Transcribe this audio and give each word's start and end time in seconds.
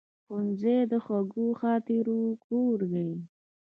ښوونځی 0.25 0.77
د 0.91 0.93
خوږو 1.03 1.47
خاطرونو 1.61 2.31
کور 2.45 2.79
دی 2.93 3.11